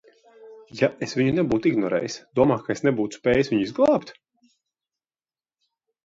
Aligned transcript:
Ja 0.77 0.87
es 1.07 1.11
viņu 1.17 1.33
nebūtu 1.39 1.67
ignorējis, 1.71 2.15
domā, 2.39 2.57
ka 2.63 2.73
es 2.75 2.81
nebūtu 2.85 3.19
spējis 3.19 3.51
viņu 3.51 3.65
izglābt? 3.67 4.13